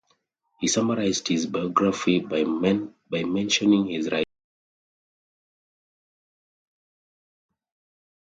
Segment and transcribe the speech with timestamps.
[0.59, 2.43] He summarized his biography by
[3.11, 4.25] mentioning his writings.